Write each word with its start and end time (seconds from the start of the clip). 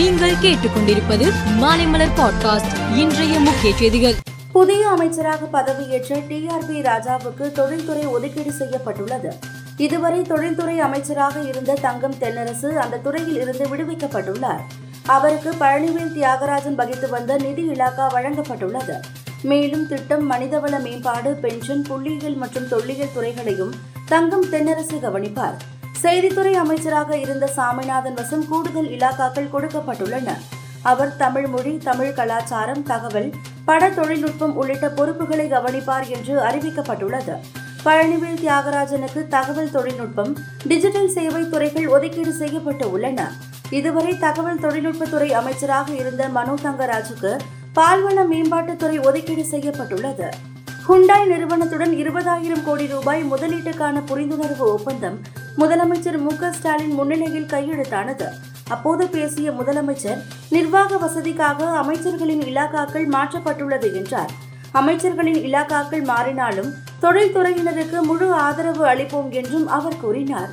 நீங்கள் 0.00 0.34
கேட்டுக்கொண்டிருப்பது 0.34 1.32
மாலைமலர் 1.60 2.08
பாட்காஸ்ட். 2.16 2.96
இன்றைய 2.96 3.40
முக்கிய 3.40 3.76
செய்திகள். 3.76 4.14
புதிய 4.52 4.88
அமைச்சராக 4.88 5.46
பதவியேற்ற 5.52 6.22
டி 6.28 6.48
ஆர் 6.48 6.66
பி 6.66 6.80
ராஜாவுக்கு 6.80 7.52
தொழில்துறை 7.52 8.06
ஒதுக்கீடு 8.06 8.52
செய்யப்பட்டுள்ளது. 8.52 9.34
இதுவரை 9.76 10.22
தொழில்துறை 10.22 10.80
அமைச்சராக 10.80 11.40
இருந்த 11.40 11.74
தங்கம் 11.80 12.14
தென்னரசு 12.20 12.74
அந்த 12.74 12.96
துறையில் 12.96 13.40
இருந்து 13.40 13.68
விடுவிக்கப்பட்டுள்ளார். 13.68 14.60
அவருக்கு 15.06 15.50
பழனிவேல் 15.60 16.14
தியாகராஜன் 16.16 16.74
வகித்து 16.74 17.08
வந்த 17.08 17.36
நிதி 17.36 17.68
இலாக்கா 17.68 18.06
வழங்கப்பட்டுள்ளது. 18.10 18.94
மேலும் 19.42 19.88
திட்டம் 19.88 20.32
மனிதவள 20.32 20.82
மேம்பாடு 20.82 21.34
பென்ஷன் 21.34 21.86
புள்ளியியல் 21.88 22.36
மற்றும் 22.36 22.68
தொல்லியல் 22.68 23.12
துறைகளையும் 23.14 23.74
தங்கம் 24.08 24.44
தென்னரசு 24.44 25.00
கவனிப்பார். 25.00 25.78
செய்தித்துறை 26.02 26.52
அமைச்சராக 26.54 27.16
இருந்த 27.16 27.46
சாமிநாதன் 27.46 28.14
வசம் 28.14 28.48
கூடுதல் 28.48 28.88
இலாக்காக்கள் 28.88 29.52
கொடுக்கப்பட்டுள்ளன. 29.54 30.28
அவர் 30.82 31.16
தமிழ் 31.16 31.46
மொழி 31.46 31.72
தமிழ் 31.78 32.12
கலாச்சாரம் 32.12 32.82
தகவல் 32.82 33.30
பட 33.64 33.88
தொழில்நுட்பம் 33.90 34.56
உள்ளிட்ட 34.56 34.88
பொறுப்புகளை 34.88 35.48
கவனிப்பார் 35.48 36.06
என்று 36.08 36.34
அறிவிக்கப்பட்டுள்ளது. 36.40 37.34
பழனிவேல் 37.84 38.40
தியாகராஜனுக்கு 38.44 39.28
தகவல் 39.28 39.70
தொழில்நுட்பம் 39.70 40.36
டிஜிட்டல் 40.66 41.10
சேவை 41.10 41.48
துறைகள் 41.48 41.88
ஒதுக்கீடு 41.88 42.32
செய்யப்பட்டு 42.32 42.90
உள்ளன. 42.90 43.30
இதுவரை 43.70 44.18
தகவல் 44.18 44.58
தொழில்நுட்பத்துறை 44.58 45.30
அமைச்சராக 45.32 45.92
இருந்த 45.92 46.28
மனோ 46.28 46.54
தங்கராஜுக்கு 46.62 47.32
பால்வள 47.74 48.24
மேம்பாட்டுத்துறை 48.32 49.06
ஒதுக்கீடு 49.06 49.44
செய்யப்பட்டுள்ளது. 49.44 50.28
ஹுண்டாய் 50.88 51.26
நிறுவனத்துடன் 51.26 51.92
இருபதாயிரம் 51.92 52.64
கோடி 52.64 52.86
ரூபாய் 52.86 53.22
முதலீட்டுக்கான 53.24 54.02
புரிந்துணர்வு 54.10 54.66
ஒப்பந்தம் 54.76 55.18
முதலமைச்சர் 55.58 56.18
மு 56.18 56.36
க 56.36 56.52
ஸ்டாலின் 56.52 56.92
முன்னிலையில் 56.92 57.46
கையெழுத்தானது. 57.46 58.28
அப்போது 58.68 59.08
பேசிய 59.08 59.50
முதலமைச்சர் 59.50 60.22
நிர்வாக 60.50 60.96
வசதிக்காக 60.96 61.64
அமைச்சர்களின் 61.82 62.42
இலாக்காக்கள் 62.42 63.08
மாற்றப்பட்டுள்ளது 63.08 63.94
என்றார். 63.94 64.30
அமைச்சர்களின் 64.74 65.40
இலாக்காக்கள் 65.48 66.04
மாறினாலும் 66.04 66.72
தொழில்துறையினருக்கு 67.02 68.02
முழு 68.02 68.32
ஆதரவு 68.32 68.86
அளிப்போம் 68.86 69.30
என்றும் 69.30 69.68
அவர் 69.68 70.00
கூறினார். 70.00 70.48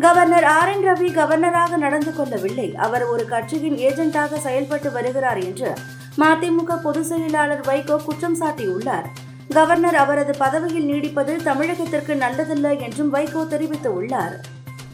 கவர்னர் 0.00 0.44
ஆர் 0.44 0.68
என் 0.68 0.86
ரவி 0.86 1.14
கவர்னராக 1.14 1.76
நடந்து 1.76 2.14
கொள்ளவில்லை. 2.14 2.76
அவர் 2.76 3.04
ஒரு 3.04 3.28
கட்சியின் 3.28 3.76
ஏஜென்ட்டாக 3.76 4.36
செயல்பட்டு 4.36 4.92
வருகிறார் 4.92 5.38
என்று 5.38 5.74
மதிமுக 6.18 6.80
பொதுச் 6.82 7.04
செயலாளர் 7.04 7.66
வைகோ 7.66 8.04
குற்றம் 8.04 8.40
சாட்டியுள்ளார். 8.40 9.04
கவர்னர் 9.52 9.94
அவரது 9.94 10.34
பதவியில் 10.38 10.88
நீடிப்பது 10.90 11.32
தமிழகத்திற்கு 11.44 12.12
நல்லதல்ல 12.24 12.80
என்றும் 12.80 13.14
வைகோ 13.14 13.42
தெரிவித்துள்ளார். 13.50 14.34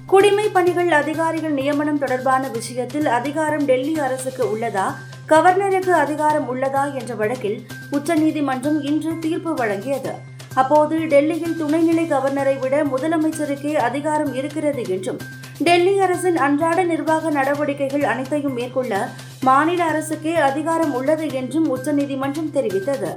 குடிமை 0.06 0.48
பணிகள் 0.48 0.91
அதிகாரிகள் 0.92 1.53
நியமனம் 1.53 1.98
தொடர்பான 1.98 2.48
விஷயத்தில் 2.48 3.06
அதிகாரம் 3.06 3.64
டெல்லி 3.64 3.98
அரசுக்கு 3.98 4.56
உள்ளதா? 4.56 4.86
கவர்னருக்கு 5.29 5.91
அதிகாரம் 5.91 6.55
உள்ளதா? 6.55 6.95
என்ற 6.95 7.14
வழக்கில் 7.14 7.67
உச்சநீதிமன்றம் 7.91 8.83
இன்று 8.83 9.19
தீர்ப்பு 9.19 9.55
வழங்கியது. 9.55 10.12
அப்போது 10.55 10.98
டெல்லியில் 10.98 11.64
துணைநிலை 11.64 12.05
கவர்னரை 12.14 12.59
விட 12.59 12.84
முதலமைச்சருக்கே 12.84 13.75
அதிகாரம் 13.75 14.34
இருக்கிறது 14.34 14.84
என்றும் 14.89 15.20
டெல்லி 15.59 15.98
அரசின் 15.98 16.36
அன்றாட 16.36 16.84
நிர்வாக 16.84 17.31
நடவடிக்கைகள் 17.31 18.03
அனைத்தையும் 18.03 18.53
மேற்கொள்ள 18.53 19.09
மாநில 19.41 19.84
அரசுக்கே 19.84 20.34
அதிகாரம் 20.34 20.95
உள்ளது 20.95 21.33
என்றும் 21.33 21.69
உச்சநீதிமன்றம் 21.69 22.55
தெரிவித்தது. 22.55 23.12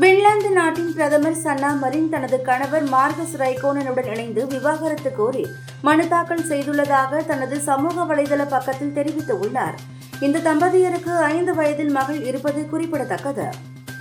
பின்லாந்து 0.00 0.50
நாட்டின் 0.50 0.92
பிரதமர் 0.92 1.36
சன்னா 1.44 1.78
மரின் 1.78 2.08
தனது 2.08 2.42
கணவர் 2.42 2.82
மார்கஸ் 2.82 3.36
ரைகோனனுடன் 3.36 4.06
இணைந்து 4.06 4.46
விவாகரத்து 4.46 5.12
கோரி 5.12 5.46
மனு 5.82 6.08
தாக்கல் 6.08 6.48
செய்துள்ளதாக 6.48 7.26
தனது 7.26 7.60
சமூக 7.60 8.14
வலைதள 8.14 8.48
பக்கத்தில் 8.48 8.94
தெரிவித்துள்ளார். 8.94 9.76
இந்த 10.20 10.38
தம்பதியருக்கு 10.38 11.18
ஐந்து 11.18 11.54
வயதில் 11.54 11.90
மகள் 11.90 12.24
இருப்பது 12.24 12.68
குறிப்பிடத்தக்கது. 12.68 13.46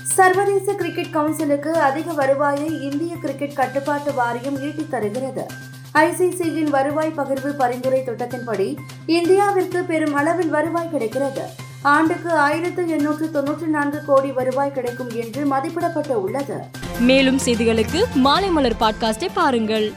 சர்வதேச 0.04 0.74
கிரிக்கெட் 0.74 1.14
கவுன்சிலுக்கு 1.14 1.68
அதிக 1.68 2.14
வருவாயை 2.14 2.82
இந்திய 2.82 3.16
கிரிக்கெட் 3.16 3.54
கட்டுப்பாட்டு 3.54 4.14
வாரியம் 4.14 4.62
ஈட்டித் 4.62 4.92
தருகிறது. 4.92 5.46
ஐசிசியின் 5.94 6.70
வருவாய் 6.70 7.14
பகிர்வு 7.18 7.50
பரிந்துரை 7.58 8.04
திட்டத்தின்படி 8.06 8.78
இந்தியாவிற்கு 9.08 9.84
பெரும் 9.84 10.14
அளவில் 10.14 10.50
வருவாய் 10.50 10.90
கிடைக்கிறது. 10.90 11.63
ஆண்டுக்கு 11.84 12.32
ஆயிரத்து 12.32 12.90
எண்ணூற்று 12.90 13.30
தொன்னூற்றி 13.34 13.66
நான்கு 13.66 14.06
கோடி 14.06 14.32
வருவாய் 14.32 14.72
கிடைக்கும் 14.72 15.10
என்று 15.10 15.46
மதிப்பிடப்பட்டு 15.46 16.14
உள்ளது 16.14 16.58
மேலும் 17.00 17.40
செய்திகளுக்கு 17.46 18.04
மாலைமலர் 18.24 18.76
பாட்காஸ்டை 18.80 19.30
பாருங்கள். 19.34 19.94